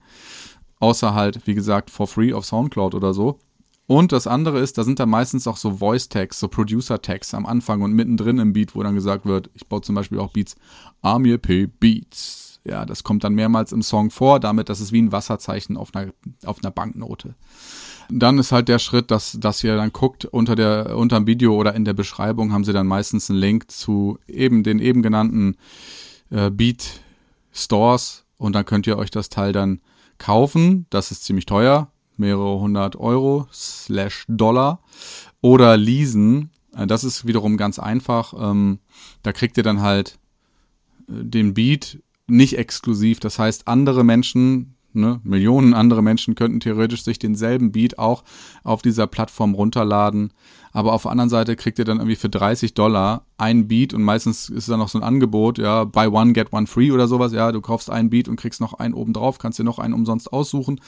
Außer 0.79 1.13
halt, 1.13 1.47
wie 1.47 1.56
gesagt, 1.56 1.89
for 1.89 2.07
free 2.07 2.33
auf 2.33 2.45
Soundcloud 2.45 2.94
oder 2.94 3.13
so. 3.13 3.39
Und 3.88 4.12
das 4.12 4.27
andere 4.27 4.59
ist, 4.59 4.77
da 4.77 4.83
sind 4.83 5.00
da 5.00 5.06
meistens 5.06 5.47
auch 5.47 5.56
so 5.56 5.77
Voice-Tags, 5.77 6.39
so 6.39 6.50
Producer-Tags 6.50 7.33
am 7.33 7.45
Anfang 7.45 7.81
und 7.81 7.94
mittendrin 7.94 8.38
im 8.38 8.51
Beat, 8.51 8.75
wo 8.75 8.83
dann 8.83 8.95
gesagt 8.95 9.25
wird, 9.25 9.50
ich 9.53 9.65
baue 9.68 9.81
zum 9.81 9.95
Beispiel 9.95 10.19
auch 10.19 10.33
Beats, 10.33 10.57
Amir 11.01 11.38
P. 11.38 11.68
Beats. 11.68 12.59
Ja, 12.65 12.85
das 12.85 13.06
kommt 13.06 13.24
dann 13.24 13.33
mehrmals 13.33 13.71
im 13.71 13.81
Song 13.81 14.12
vor, 14.12 14.41
damit, 14.41 14.68
das 14.68 14.81
ist 14.81 14.91
wie 14.91 15.01
ein 15.01 15.13
Wasserzeichen 15.13 15.77
auf 15.77 15.95
einer, 15.95 16.12
auf 16.44 16.62
einer 16.62 16.71
Banknote. 16.71 17.35
Dann 18.09 18.39
ist 18.39 18.51
halt 18.51 18.69
der 18.69 18.80
Schritt, 18.80 19.12
dass, 19.12 19.38
dass 19.39 19.63
ihr 19.63 19.75
dann 19.75 19.92
guckt, 19.92 20.25
unter 20.25 20.56
der, 20.56 20.98
unter 20.98 21.19
dem 21.19 21.27
Video 21.27 21.56
oder 21.56 21.74
in 21.75 21.86
der 21.86 21.94
Beschreibung 21.94 22.54
haben 22.54 22.63
sie 22.63 22.74
dann 22.74 22.88
meistens 22.88 23.30
einen 23.30 23.39
Link 23.39 23.69
zu 23.69 24.18
eben 24.27 24.63
den 24.63 24.80
eben 24.80 25.01
genannten 25.01 25.57
äh, 26.30 26.50
Beat 26.50 27.01
Stores 27.51 28.25
und 28.38 28.54
dann 28.54 28.65
könnt 28.65 28.88
ihr 28.88 28.98
euch 28.98 29.12
das 29.12 29.30
Teil 29.30 29.51
dann 29.51 29.81
kaufen. 30.18 30.86
Das 30.89 31.12
ist 31.12 31.25
ziemlich 31.25 31.45
teuer, 31.45 31.92
mehrere 32.15 32.59
hundert 32.59 32.95
Euro 32.95 33.48
slash 33.51 34.25
Dollar 34.27 34.80
oder 35.42 35.75
leasen. 35.75 36.51
Äh, 36.75 36.88
das 36.88 37.03
ist 37.03 37.27
wiederum 37.27 37.57
ganz 37.57 37.80
einfach. 37.80 38.33
Ähm, 38.39 38.80
da 39.24 39.33
kriegt 39.33 39.57
ihr 39.57 39.63
dann 39.63 39.81
halt 39.81 40.18
äh, 41.10 41.24
den 41.24 41.53
Beat 41.53 42.00
nicht 42.27 42.57
exklusiv. 42.57 43.19
Das 43.19 43.39
heißt, 43.39 43.68
andere 43.68 44.03
Menschen 44.03 44.76
Ne? 45.01 45.19
Millionen 45.23 45.73
andere 45.73 46.01
Menschen 46.01 46.35
könnten 46.35 46.59
theoretisch 46.59 47.03
sich 47.03 47.19
denselben 47.19 47.71
Beat 47.71 47.97
auch 47.99 48.23
auf 48.63 48.81
dieser 48.81 49.07
Plattform 49.07 49.53
runterladen. 49.53 50.33
Aber 50.72 50.93
auf 50.93 51.03
der 51.03 51.12
anderen 51.12 51.29
Seite 51.29 51.55
kriegt 51.55 51.79
ihr 51.79 51.86
dann 51.86 51.98
irgendwie 51.98 52.15
für 52.15 52.29
30 52.29 52.74
Dollar 52.74 53.25
ein 53.38 53.67
Beat 53.67 53.93
und 53.93 54.03
meistens 54.03 54.50
ist 54.50 54.69
da 54.69 54.77
noch 54.77 54.89
so 54.89 55.00
ein 55.00 55.03
Angebot, 55.03 55.57
ja, 55.57 55.86
buy 55.86 56.07
one, 56.07 56.33
get 56.33 56.53
one 56.53 56.67
free 56.67 56.91
oder 56.91 57.07
sowas. 57.07 57.31
Ja, 57.31 57.51
du 57.51 57.62
kaufst 57.62 57.89
einen 57.89 58.10
Beat 58.10 58.27
und 58.27 58.36
kriegst 58.36 58.62
noch 58.62 58.74
einen 58.75 58.93
oben 58.93 59.13
drauf, 59.13 59.39
kannst 59.39 59.57
dir 59.57 59.63
noch 59.63 59.79
einen 59.79 59.93
umsonst 59.93 60.31
aussuchen. 60.31 60.79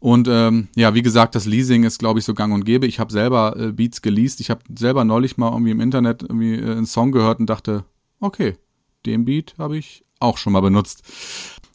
Und 0.00 0.28
ähm, 0.28 0.68
ja, 0.76 0.94
wie 0.94 1.02
gesagt, 1.02 1.34
das 1.34 1.44
Leasing 1.44 1.84
ist, 1.84 1.98
glaube 1.98 2.18
ich, 2.18 2.24
so 2.24 2.34
gang 2.34 2.54
und 2.54 2.64
gäbe. 2.64 2.86
Ich 2.86 2.98
habe 2.98 3.12
selber 3.12 3.54
äh, 3.56 3.72
Beats 3.72 4.00
geleast. 4.00 4.40
Ich 4.40 4.48
habe 4.48 4.60
selber 4.74 5.04
neulich 5.04 5.36
mal 5.36 5.52
irgendwie 5.52 5.72
im 5.72 5.80
Internet 5.80 6.22
irgendwie 6.22 6.54
äh, 6.54 6.72
einen 6.72 6.86
Song 6.86 7.12
gehört 7.12 7.38
und 7.38 7.50
dachte, 7.50 7.84
okay, 8.18 8.56
den 9.04 9.26
Beat 9.26 9.54
habe 9.58 9.76
ich 9.76 10.04
auch 10.18 10.38
schon 10.38 10.54
mal 10.54 10.60
benutzt. 10.60 11.02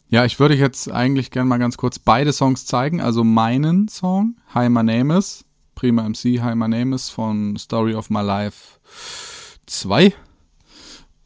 Ja, 0.08 0.24
ich 0.24 0.38
würde 0.38 0.54
jetzt 0.54 0.88
eigentlich 0.88 1.32
gerne 1.32 1.48
mal 1.48 1.58
ganz 1.58 1.76
kurz 1.76 1.98
beide 1.98 2.32
Songs 2.32 2.64
zeigen. 2.64 3.00
Also 3.00 3.24
meinen 3.24 3.88
Song, 3.88 4.36
Hi 4.54 4.68
My 4.68 4.84
Name 4.84 5.18
Is, 5.18 5.44
Prima 5.74 6.08
MC, 6.08 6.40
Hi 6.40 6.54
My 6.54 6.68
Name 6.68 6.94
Is 6.94 7.10
von 7.10 7.56
Story 7.56 7.94
of 7.94 8.08
My 8.08 8.22
Life 8.22 8.78
2. 9.66 10.14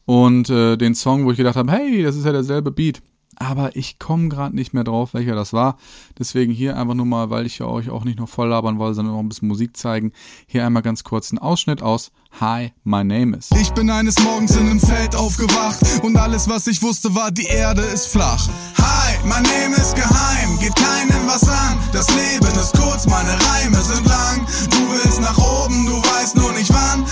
Und 0.07 0.49
äh, 0.49 0.79
den 0.79 0.95
Song, 0.95 1.27
wo 1.27 1.31
ich 1.31 1.37
gedacht 1.37 1.57
habe, 1.57 1.71
hey, 1.71 2.03
das 2.03 2.17
ist 2.17 2.25
ja 2.25 2.33
derselbe 2.33 2.71
Beat 2.71 3.03
aber 3.40 3.75
ich 3.75 3.99
komme 3.99 4.28
gerade 4.28 4.54
nicht 4.54 4.75
mehr 4.75 4.85
drauf, 4.85 5.14
welcher 5.14 5.35
das 5.35 5.52
war. 5.54 5.78
Deswegen 6.18 6.52
hier 6.52 6.76
einfach 6.76 6.94
nur 6.94 7.06
mal, 7.06 7.30
weil 7.30 7.47
ich 7.47 7.59
ja 7.59 7.66
euch 7.66 7.88
auch 7.88 8.04
nicht 8.04 8.18
noch 8.18 8.28
voll 8.28 8.49
labern 8.49 8.78
wollte, 8.78 8.97
sondern 8.97 9.14
auch 9.14 9.20
ein 9.20 9.30
bisschen 9.30 9.49
Musik 9.49 9.76
zeigen. 9.76 10.12
Hier 10.47 10.66
einmal 10.66 10.82
ganz 10.82 11.04
kurz 11.04 11.32
ein 11.32 11.38
Ausschnitt 11.38 11.82
aus 11.82 12.12
Hi, 12.38 12.73
my 12.85 13.02
name 13.02 13.37
is. 13.37 13.50
Ich 13.61 13.70
bin 13.73 13.90
eines 13.90 14.18
Morgens 14.23 14.54
in 14.56 14.68
einem 14.68 14.78
Feld 14.78 15.16
aufgewacht 15.16 15.80
und 16.02 16.16
alles, 16.16 16.49
was 16.49 16.66
ich 16.68 16.80
wusste, 16.80 17.14
war, 17.14 17.30
die 17.30 17.47
Erde 17.47 17.82
ist 17.82 18.06
flach. 18.06 18.49
Hi, 18.78 19.18
my 19.25 19.40
name 19.42 19.75
is 19.76 19.94
geheim, 19.94 20.59
geht 20.61 20.76
keinem 20.76 21.26
was 21.26 21.49
an. 21.49 21.78
Das 21.92 22.09
Leben 22.09 22.47
ist 22.59 22.78
kurz, 22.78 23.06
meine 23.06 23.32
Reime 23.32 23.76
sind 23.82 24.06
lang. 24.06 24.47
Du 24.70 24.92
willst 24.92 25.20
nach 25.20 25.37
oben, 25.38 25.87
du 25.87 25.97
weißt 25.97 26.37
nur 26.37 26.52
nicht 26.52 26.73
wann. 26.73 27.04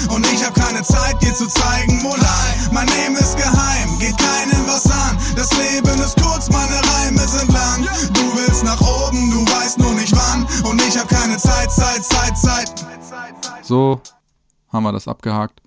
So 13.69 14.01
haben 14.69 14.83
wir 14.83 14.93
das 14.93 15.09
abgehakt. 15.09 15.61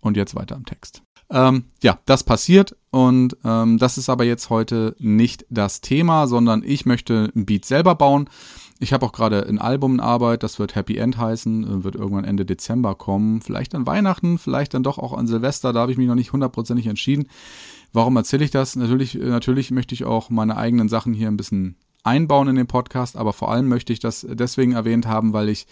Und 0.00 0.16
jetzt 0.16 0.36
weiter 0.36 0.54
im 0.54 0.64
Text. 0.64 1.02
Ähm, 1.28 1.64
ja, 1.82 1.98
das 2.06 2.22
passiert 2.22 2.76
und 2.90 3.36
ähm, 3.44 3.78
das 3.78 3.98
ist 3.98 4.08
aber 4.08 4.24
jetzt 4.24 4.48
heute 4.48 4.94
nicht 4.98 5.44
das 5.50 5.80
Thema, 5.80 6.28
sondern 6.28 6.62
ich 6.64 6.86
möchte 6.86 7.30
ein 7.34 7.44
Beat 7.44 7.64
selber 7.64 7.96
bauen. 7.96 8.30
Ich 8.78 8.92
habe 8.92 9.04
auch 9.04 9.12
gerade 9.12 9.44
ein 9.46 9.58
Album 9.58 9.94
in 9.94 10.00
Arbeit, 10.00 10.44
das 10.44 10.60
wird 10.60 10.76
Happy 10.76 10.96
End 10.96 11.18
heißen, 11.18 11.82
wird 11.82 11.96
irgendwann 11.96 12.24
Ende 12.24 12.46
Dezember 12.46 12.94
kommen. 12.94 13.42
Vielleicht 13.42 13.74
an 13.74 13.88
Weihnachten, 13.88 14.38
vielleicht 14.38 14.72
dann 14.72 14.84
doch 14.84 14.98
auch 14.98 15.12
an 15.12 15.26
Silvester, 15.26 15.72
da 15.72 15.80
habe 15.80 15.90
ich 15.92 15.98
mich 15.98 16.06
noch 16.06 16.14
nicht 16.14 16.32
hundertprozentig 16.32 16.86
entschieden. 16.86 17.26
Warum 17.92 18.16
erzähle 18.16 18.44
ich 18.44 18.52
das? 18.52 18.76
Natürlich, 18.76 19.14
natürlich 19.14 19.72
möchte 19.72 19.96
ich 19.96 20.04
auch 20.04 20.30
meine 20.30 20.56
eigenen 20.56 20.88
Sachen 20.88 21.12
hier 21.12 21.26
ein 21.26 21.36
bisschen 21.36 21.74
einbauen 22.04 22.48
in 22.48 22.56
den 22.56 22.66
Podcast, 22.66 23.16
aber 23.16 23.32
vor 23.32 23.50
allem 23.50 23.68
möchte 23.68 23.92
ich 23.92 24.00
das 24.00 24.26
deswegen 24.28 24.72
erwähnt 24.72 25.06
haben, 25.06 25.32
weil 25.32 25.48
ich 25.48 25.66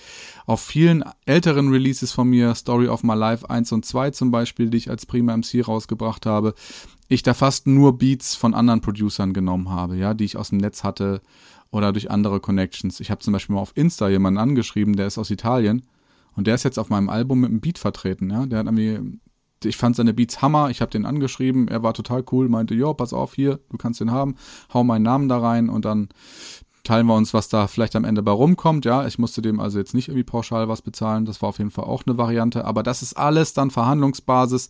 auf 0.46 0.60
vielen 0.60 1.04
älteren 1.24 1.70
Releases 1.70 2.12
von 2.12 2.28
mir, 2.28 2.54
Story 2.54 2.88
of 2.88 3.02
My 3.02 3.14
Life 3.14 3.48
1 3.48 3.72
und 3.72 3.84
2 3.84 4.10
zum 4.10 4.30
Beispiel, 4.30 4.68
die 4.68 4.76
ich 4.78 4.90
als 4.90 5.06
Prima 5.06 5.36
MC 5.36 5.66
rausgebracht 5.66 6.26
habe, 6.26 6.54
ich 7.08 7.22
da 7.22 7.34
fast 7.34 7.66
nur 7.66 7.98
Beats 7.98 8.34
von 8.34 8.54
anderen 8.54 8.80
Producern 8.80 9.32
genommen 9.32 9.70
habe, 9.70 9.96
ja, 9.96 10.14
die 10.14 10.24
ich 10.24 10.36
aus 10.36 10.50
dem 10.50 10.58
Netz 10.58 10.84
hatte 10.84 11.22
oder 11.70 11.92
durch 11.92 12.10
andere 12.10 12.40
Connections. 12.40 13.00
Ich 13.00 13.10
habe 13.10 13.20
zum 13.20 13.32
Beispiel 13.32 13.54
mal 13.54 13.62
auf 13.62 13.76
Insta 13.76 14.08
jemanden 14.08 14.38
angeschrieben, 14.38 14.96
der 14.96 15.06
ist 15.06 15.18
aus 15.18 15.30
Italien 15.30 15.82
und 16.34 16.46
der 16.46 16.56
ist 16.56 16.64
jetzt 16.64 16.78
auf 16.78 16.90
meinem 16.90 17.08
Album 17.08 17.40
mit 17.40 17.50
einem 17.50 17.60
Beat 17.60 17.78
vertreten, 17.78 18.30
ja, 18.30 18.46
der 18.46 18.60
hat 18.60 18.66
irgendwie 18.66 19.18
ich 19.64 19.76
fand 19.76 19.96
seine 19.96 20.14
Beats 20.14 20.42
Hammer, 20.42 20.70
ich 20.70 20.80
habe 20.80 20.90
den 20.90 21.06
angeschrieben, 21.06 21.68
er 21.68 21.82
war 21.82 21.94
total 21.94 22.24
cool, 22.30 22.48
meinte, 22.48 22.74
jo, 22.74 22.92
pass 22.94 23.12
auf, 23.12 23.34
hier, 23.34 23.60
du 23.70 23.78
kannst 23.78 24.00
den 24.00 24.10
haben, 24.10 24.36
hau 24.72 24.84
meinen 24.84 25.02
Namen 25.02 25.28
da 25.28 25.38
rein 25.38 25.68
und 25.68 25.84
dann 25.84 26.08
teilen 26.84 27.06
wir 27.06 27.16
uns, 27.16 27.34
was 27.34 27.48
da 27.48 27.66
vielleicht 27.66 27.96
am 27.96 28.04
Ende 28.04 28.22
bei 28.22 28.30
rumkommt. 28.30 28.84
Ja, 28.84 29.06
ich 29.06 29.18
musste 29.18 29.42
dem 29.42 29.58
also 29.58 29.78
jetzt 29.78 29.94
nicht 29.94 30.08
irgendwie 30.08 30.24
pauschal 30.24 30.68
was 30.68 30.82
bezahlen, 30.82 31.24
das 31.24 31.42
war 31.42 31.48
auf 31.48 31.58
jeden 31.58 31.70
Fall 31.70 31.84
auch 31.84 32.04
eine 32.06 32.18
Variante, 32.18 32.64
aber 32.64 32.82
das 32.82 33.02
ist 33.02 33.14
alles 33.14 33.54
dann 33.54 33.70
Verhandlungsbasis. 33.70 34.68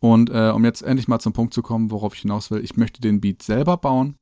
Und 0.00 0.30
äh, 0.30 0.52
um 0.54 0.64
jetzt 0.64 0.82
endlich 0.82 1.08
mal 1.08 1.18
zum 1.18 1.32
Punkt 1.32 1.54
zu 1.54 1.62
kommen, 1.62 1.90
worauf 1.90 2.14
ich 2.14 2.20
hinaus 2.20 2.50
will, 2.50 2.62
ich 2.62 2.76
möchte 2.76 3.00
den 3.00 3.20
Beat 3.20 3.42
selber 3.42 3.76
bauen 3.76 4.17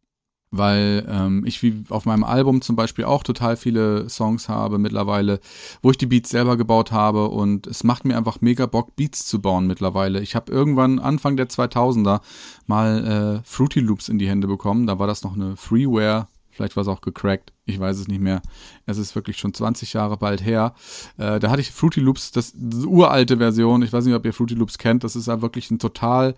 weil 0.58 1.06
ähm, 1.08 1.44
ich 1.46 1.62
wie 1.62 1.84
auf 1.88 2.04
meinem 2.04 2.24
Album 2.24 2.62
zum 2.62 2.76
Beispiel 2.76 3.04
auch 3.04 3.22
total 3.22 3.56
viele 3.56 4.08
Songs 4.08 4.48
habe 4.48 4.78
mittlerweile, 4.78 5.40
wo 5.82 5.90
ich 5.90 5.98
die 5.98 6.06
Beats 6.06 6.30
selber 6.30 6.56
gebaut 6.56 6.92
habe 6.92 7.28
und 7.28 7.66
es 7.66 7.84
macht 7.84 8.04
mir 8.04 8.16
einfach 8.16 8.40
mega 8.40 8.66
Bock, 8.66 8.96
Beats 8.96 9.26
zu 9.26 9.40
bauen 9.40 9.66
mittlerweile. 9.66 10.20
Ich 10.20 10.34
habe 10.34 10.52
irgendwann 10.52 10.98
Anfang 10.98 11.36
der 11.36 11.48
2000er 11.48 12.20
mal 12.66 13.42
äh, 13.42 13.48
Fruity 13.48 13.80
Loops 13.80 14.08
in 14.08 14.18
die 14.18 14.28
Hände 14.28 14.46
bekommen, 14.46 14.86
da 14.86 14.98
war 14.98 15.06
das 15.06 15.22
noch 15.22 15.34
eine 15.34 15.56
Freeware, 15.56 16.28
vielleicht 16.50 16.76
war 16.76 16.82
es 16.82 16.88
auch 16.88 17.02
gecrackt, 17.02 17.52
ich 17.66 17.78
weiß 17.78 17.98
es 17.98 18.08
nicht 18.08 18.20
mehr. 18.20 18.42
Es 18.86 18.98
ist 18.98 19.14
wirklich 19.14 19.36
schon 19.36 19.54
20 19.54 19.92
Jahre 19.92 20.16
bald 20.16 20.44
her. 20.44 20.74
Äh, 21.18 21.38
da 21.38 21.50
hatte 21.50 21.60
ich 21.60 21.70
Fruity 21.70 22.00
Loops, 22.00 22.32
das, 22.32 22.52
das 22.56 22.84
uralte 22.84 23.36
Version, 23.36 23.82
ich 23.82 23.92
weiß 23.92 24.04
nicht, 24.06 24.14
ob 24.14 24.24
ihr 24.24 24.32
Fruity 24.32 24.54
Loops 24.54 24.78
kennt, 24.78 25.04
das 25.04 25.16
ist 25.16 25.28
ja 25.28 25.42
wirklich 25.42 25.70
ein 25.70 25.78
total 25.78 26.34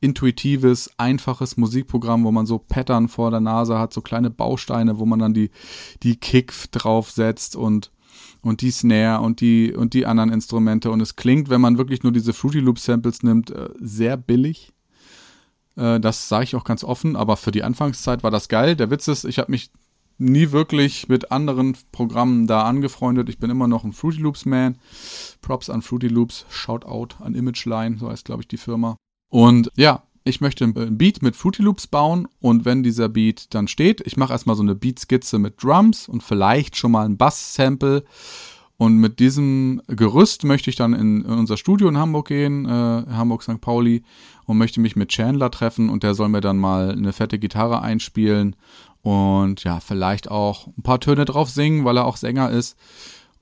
intuitives, 0.00 0.90
einfaches 0.96 1.56
Musikprogramm, 1.56 2.24
wo 2.24 2.30
man 2.30 2.46
so 2.46 2.58
Pattern 2.58 3.08
vor 3.08 3.30
der 3.30 3.40
Nase 3.40 3.78
hat, 3.78 3.92
so 3.92 4.00
kleine 4.00 4.30
Bausteine, 4.30 4.98
wo 4.98 5.06
man 5.06 5.18
dann 5.18 5.34
die, 5.34 5.50
die 6.02 6.16
Kick 6.16 6.52
draufsetzt 6.70 7.56
und, 7.56 7.90
und 8.42 8.60
die 8.60 8.70
Snare 8.70 9.22
und 9.22 9.40
die, 9.40 9.74
und 9.74 9.94
die 9.94 10.06
anderen 10.06 10.32
Instrumente. 10.32 10.90
Und 10.90 11.00
es 11.00 11.16
klingt, 11.16 11.50
wenn 11.50 11.60
man 11.60 11.78
wirklich 11.78 12.02
nur 12.02 12.12
diese 12.12 12.32
Fruity 12.32 12.60
Loop 12.60 12.78
Samples 12.78 13.22
nimmt, 13.22 13.50
äh, 13.50 13.70
sehr 13.80 14.16
billig. 14.16 14.72
Äh, 15.76 15.98
das 15.98 16.28
sage 16.28 16.44
ich 16.44 16.54
auch 16.54 16.64
ganz 16.64 16.84
offen, 16.84 17.16
aber 17.16 17.36
für 17.36 17.50
die 17.50 17.64
Anfangszeit 17.64 18.22
war 18.22 18.30
das 18.30 18.48
geil. 18.48 18.76
Der 18.76 18.90
Witz 18.90 19.08
ist, 19.08 19.24
ich 19.24 19.38
habe 19.38 19.50
mich 19.50 19.70
nie 20.18 20.52
wirklich 20.52 21.08
mit 21.08 21.32
anderen 21.32 21.76
Programmen 21.90 22.46
da 22.46 22.62
angefreundet. 22.62 23.28
Ich 23.28 23.38
bin 23.38 23.50
immer 23.50 23.68
noch 23.68 23.84
ein 23.84 23.92
Fruity 23.92 24.20
Loops 24.20 24.46
Man. 24.46 24.78
Props 25.40 25.70
an 25.70 25.82
Fruity 25.82 26.08
Loops, 26.08 26.46
Shoutout 26.50 27.16
an 27.20 27.34
Imageline, 27.34 27.98
so 27.98 28.10
heißt 28.10 28.24
glaube 28.24 28.42
ich 28.42 28.48
die 28.48 28.56
Firma. 28.56 28.96
Und 29.28 29.70
ja, 29.76 30.02
ich 30.24 30.40
möchte 30.40 30.64
ein 30.64 30.98
Beat 30.98 31.22
mit 31.22 31.36
Fruity 31.36 31.62
Loops 31.62 31.86
bauen 31.86 32.28
und 32.40 32.64
wenn 32.64 32.82
dieser 32.82 33.08
Beat 33.08 33.54
dann 33.54 33.66
steht, 33.66 34.02
ich 34.06 34.16
mache 34.16 34.32
erstmal 34.32 34.56
so 34.56 34.62
eine 34.62 34.74
Beat-Skizze 34.74 35.38
mit 35.38 35.62
Drums 35.62 36.08
und 36.08 36.22
vielleicht 36.22 36.76
schon 36.76 36.92
mal 36.92 37.06
ein 37.06 37.16
Bass-Sample. 37.16 38.04
Und 38.80 38.98
mit 38.98 39.18
diesem 39.18 39.82
Gerüst 39.88 40.44
möchte 40.44 40.70
ich 40.70 40.76
dann 40.76 40.92
in, 40.92 41.22
unser 41.22 41.56
Studio 41.56 41.88
in 41.88 41.98
Hamburg 41.98 42.28
gehen, 42.28 42.64
äh, 42.64 42.68
Hamburg 42.68 43.42
St. 43.42 43.60
Pauli, 43.60 44.04
und 44.44 44.56
möchte 44.56 44.80
mich 44.80 44.94
mit 44.94 45.08
Chandler 45.08 45.50
treffen 45.50 45.90
und 45.90 46.04
der 46.04 46.14
soll 46.14 46.28
mir 46.28 46.40
dann 46.40 46.58
mal 46.58 46.92
eine 46.92 47.12
fette 47.12 47.38
Gitarre 47.38 47.82
einspielen 47.82 48.54
und 49.02 49.64
ja, 49.64 49.80
vielleicht 49.80 50.30
auch 50.30 50.68
ein 50.68 50.82
paar 50.82 51.00
Töne 51.00 51.24
drauf 51.24 51.50
singen, 51.50 51.84
weil 51.84 51.96
er 51.96 52.06
auch 52.06 52.16
Sänger 52.16 52.50
ist. 52.50 52.76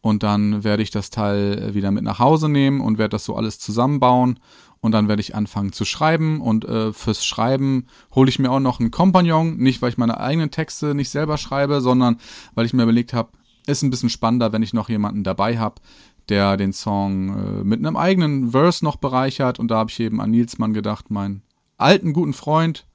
Und 0.00 0.22
dann 0.22 0.62
werde 0.62 0.82
ich 0.82 0.90
das 0.90 1.10
Teil 1.10 1.74
wieder 1.74 1.90
mit 1.90 2.04
nach 2.04 2.20
Hause 2.20 2.48
nehmen 2.48 2.80
und 2.80 2.96
werde 2.96 3.10
das 3.10 3.24
so 3.24 3.34
alles 3.34 3.58
zusammenbauen 3.58 4.38
und 4.86 4.92
dann 4.92 5.08
werde 5.08 5.20
ich 5.20 5.34
anfangen 5.34 5.72
zu 5.72 5.84
schreiben. 5.84 6.40
Und 6.40 6.64
äh, 6.64 6.92
fürs 6.92 7.26
Schreiben 7.26 7.88
hole 8.14 8.28
ich 8.28 8.38
mir 8.38 8.52
auch 8.52 8.60
noch 8.60 8.78
einen 8.78 8.92
Kompagnon, 8.92 9.56
nicht 9.56 9.82
weil 9.82 9.90
ich 9.90 9.98
meine 9.98 10.20
eigenen 10.20 10.52
Texte 10.52 10.94
nicht 10.94 11.10
selber 11.10 11.38
schreibe, 11.38 11.80
sondern 11.80 12.18
weil 12.54 12.66
ich 12.66 12.72
mir 12.72 12.84
überlegt 12.84 13.12
habe, 13.12 13.30
ist 13.66 13.82
ein 13.82 13.90
bisschen 13.90 14.10
spannender, 14.10 14.52
wenn 14.52 14.62
ich 14.62 14.72
noch 14.72 14.88
jemanden 14.88 15.24
dabei 15.24 15.58
habe, 15.58 15.82
der 16.28 16.56
den 16.56 16.72
Song 16.72 17.28
äh, 17.36 17.64
mit 17.64 17.80
einem 17.80 17.96
eigenen 17.96 18.52
Verse 18.52 18.84
noch 18.84 18.94
bereichert. 18.94 19.58
Und 19.58 19.72
da 19.72 19.78
habe 19.78 19.90
ich 19.90 19.98
eben 19.98 20.20
an 20.20 20.30
Nilsmann 20.30 20.72
gedacht, 20.72 21.10
meinen 21.10 21.42
alten 21.78 22.12
guten 22.12 22.32
Freund 22.32 22.86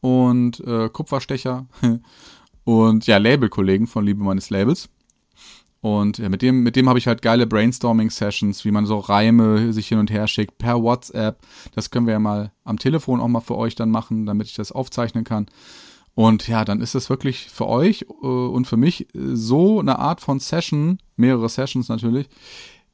und 0.00 0.60
äh, 0.66 0.88
Kupferstecher. 0.88 1.66
Und 2.66 3.06
ja, 3.06 3.18
Labelkollegen 3.18 3.86
von 3.86 4.06
Liebe 4.06 4.24
meines 4.24 4.48
Labels. 4.48 4.88
Und 5.84 6.16
ja, 6.16 6.30
mit 6.30 6.40
dem, 6.40 6.62
mit 6.62 6.76
dem 6.76 6.88
habe 6.88 6.98
ich 6.98 7.06
halt 7.06 7.20
geile 7.20 7.46
Brainstorming-Sessions, 7.46 8.64
wie 8.64 8.70
man 8.70 8.86
so 8.86 9.00
Reime 9.00 9.70
sich 9.74 9.86
hin 9.86 9.98
und 9.98 10.10
her 10.10 10.26
schickt 10.28 10.56
per 10.56 10.82
WhatsApp. 10.82 11.36
Das 11.74 11.90
können 11.90 12.06
wir 12.06 12.14
ja 12.14 12.18
mal 12.18 12.52
am 12.64 12.78
Telefon 12.78 13.20
auch 13.20 13.28
mal 13.28 13.40
für 13.40 13.58
euch 13.58 13.74
dann 13.74 13.90
machen, 13.90 14.24
damit 14.24 14.46
ich 14.46 14.54
das 14.54 14.72
aufzeichnen 14.72 15.24
kann. 15.24 15.44
Und 16.14 16.48
ja, 16.48 16.64
dann 16.64 16.80
ist 16.80 16.94
es 16.94 17.10
wirklich 17.10 17.50
für 17.50 17.66
euch 17.66 18.06
äh, 18.22 18.26
und 18.26 18.66
für 18.66 18.78
mich 18.78 19.08
so 19.12 19.78
eine 19.78 19.98
Art 19.98 20.22
von 20.22 20.40
Session, 20.40 21.00
mehrere 21.16 21.50
Sessions 21.50 21.90
natürlich, 21.90 22.30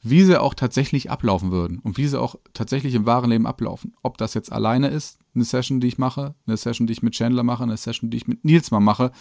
wie 0.02 0.25
sie 0.25 0.40
auch 0.40 0.54
tatsächlich 0.54 1.12
ablaufen 1.12 1.52
würden 1.52 1.78
und 1.78 1.97
wie 1.97 2.09
sie 2.09 2.20
auch 2.20 2.35
tatsächlich 2.54 2.97
im 2.97 3.06
wahren 3.06 3.30
Leben 3.30 3.47
ablaufen. 3.47 3.94
Ob 4.02 4.18
das 4.18 4.35
jetzt 4.35 4.50
alleine 4.50 4.88
ist, 4.88 5.20
eine 5.37 5.44
Session, 5.44 5.78
die 5.78 5.87
ich 5.87 5.99
mache, 5.99 6.35
eine 6.44 6.56
Session, 6.56 6.88
die 6.88 6.94
ich 6.94 7.02
mit 7.02 7.14
Chandler 7.14 7.44
mache, 7.44 7.62
eine 7.62 7.76
Session, 7.76 8.11
die 8.11 8.16
ich 8.16 8.26
mit 8.26 8.44
Nils 8.44 8.73
mal 8.73 8.80
mache 8.80 9.12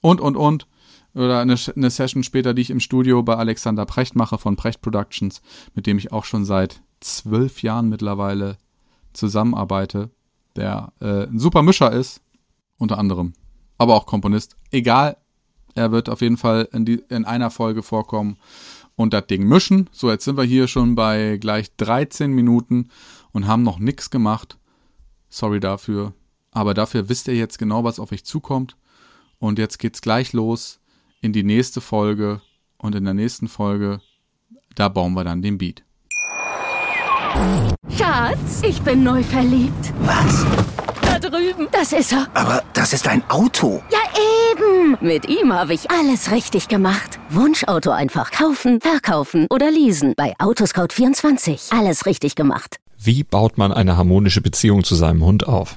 und, 0.00 0.20
und, 0.20 0.36
und 0.36 0.66
oder 1.14 1.40
eine, 1.40 1.56
eine 1.76 1.90
Session 1.90 2.22
später, 2.22 2.54
die 2.54 2.62
ich 2.62 2.70
im 2.70 2.80
Studio 2.80 3.22
bei 3.22 3.36
Alexander 3.36 3.84
Precht 3.86 4.16
mache 4.16 4.38
von 4.38 4.56
Precht 4.56 4.80
Productions, 4.80 5.42
mit 5.74 5.86
dem 5.86 5.98
ich 5.98 6.12
auch 6.12 6.24
schon 6.24 6.44
seit 6.44 6.82
zwölf 7.00 7.62
Jahren 7.62 7.88
mittlerweile 7.88 8.56
zusammenarbeite, 9.12 10.10
der 10.56 10.92
äh, 11.00 11.24
ein 11.24 11.38
super 11.38 11.62
Mischer 11.62 11.92
ist, 11.92 12.22
unter 12.78 12.98
anderem, 12.98 13.34
aber 13.78 13.94
auch 13.94 14.06
Komponist. 14.06 14.56
Egal, 14.70 15.16
er 15.74 15.92
wird 15.92 16.08
auf 16.08 16.20
jeden 16.20 16.36
Fall 16.36 16.68
in, 16.72 16.84
die, 16.84 17.02
in 17.08 17.24
einer 17.24 17.50
Folge 17.50 17.82
vorkommen 17.82 18.38
und 18.96 19.12
das 19.12 19.26
Ding 19.26 19.46
mischen. 19.46 19.88
So, 19.92 20.10
jetzt 20.10 20.24
sind 20.24 20.36
wir 20.36 20.44
hier 20.44 20.68
schon 20.68 20.94
bei 20.94 21.38
gleich 21.38 21.74
13 21.76 22.32
Minuten 22.32 22.88
und 23.32 23.46
haben 23.46 23.62
noch 23.62 23.78
nichts 23.78 24.10
gemacht. 24.10 24.58
Sorry 25.28 25.60
dafür. 25.60 26.12
Aber 26.50 26.74
dafür 26.74 27.08
wisst 27.08 27.28
ihr 27.28 27.34
jetzt 27.34 27.58
genau, 27.58 27.84
was 27.84 27.98
auf 27.98 28.12
euch 28.12 28.24
zukommt. 28.24 28.76
Und 29.38 29.58
jetzt 29.58 29.78
geht's 29.78 30.02
gleich 30.02 30.34
los 30.34 30.81
in 31.22 31.32
die 31.32 31.44
nächste 31.44 31.80
Folge 31.80 32.42
und 32.76 32.94
in 32.94 33.04
der 33.04 33.14
nächsten 33.14 33.48
Folge, 33.48 34.00
da 34.74 34.88
bauen 34.88 35.14
wir 35.14 35.24
dann 35.24 35.40
den 35.40 35.56
Beat. 35.56 35.84
Schatz, 37.96 38.62
ich 38.66 38.82
bin 38.82 39.04
neu 39.04 39.22
verliebt. 39.22 39.94
Was? 40.00 40.44
Da 41.00 41.18
drüben. 41.18 41.68
Das 41.70 41.92
ist 41.92 42.12
er. 42.12 42.26
Aber 42.34 42.62
das 42.74 42.92
ist 42.92 43.06
ein 43.06 43.22
Auto. 43.30 43.82
Ja, 43.90 44.00
eben. 44.50 44.98
Mit 45.00 45.28
ihm 45.28 45.52
habe 45.52 45.74
ich 45.74 45.90
alles 45.90 46.32
richtig 46.32 46.68
gemacht. 46.68 47.20
Wunschauto 47.30 47.90
einfach 47.90 48.32
kaufen, 48.32 48.80
verkaufen 48.80 49.46
oder 49.48 49.70
leasen. 49.70 50.14
Bei 50.16 50.34
Autoscout24. 50.38 51.76
Alles 51.78 52.04
richtig 52.04 52.34
gemacht. 52.34 52.76
Wie 52.98 53.22
baut 53.22 53.58
man 53.58 53.72
eine 53.72 53.96
harmonische 53.96 54.40
Beziehung 54.40 54.84
zu 54.84 54.96
seinem 54.96 55.24
Hund 55.24 55.46
auf? 55.46 55.76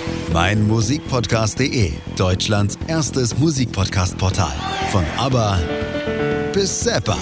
Mein 0.33 0.65
Musikpodcast.de, 0.65 1.91
Deutschlands 2.15 2.77
erstes 2.87 3.37
Musikpodcast-Portal. 3.37 4.53
Von 4.89 5.03
ABBA 5.17 5.59
bis 6.53 6.83
Zappa. 6.83 7.17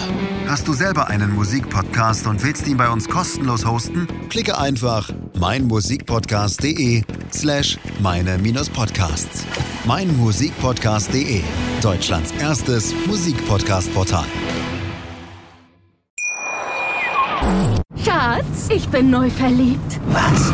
Hast 0.47 0.67
du 0.67 0.73
selber 0.73 1.07
einen 1.07 1.33
Musikpodcast 1.33 2.27
und 2.27 2.43
willst 2.43 2.67
ihn 2.67 2.77
bei 2.77 2.89
uns 2.89 3.07
kostenlos 3.07 3.65
hosten? 3.65 4.07
Klicke 4.29 4.57
einfach 4.57 5.09
meinmusikpodcast.de 5.39 7.03
slash 7.31 7.79
meine-podcasts. 7.99 9.45
meinmusikpodcast.de, 9.85 11.41
Deutschlands 11.81 12.31
erstes 12.39 12.93
Musikpodcast-Portal. 13.07 14.25
Schatz, 18.03 18.69
ich 18.69 18.87
bin 18.89 19.09
neu 19.09 19.29
verliebt. 19.31 19.99
Was? 20.07 20.53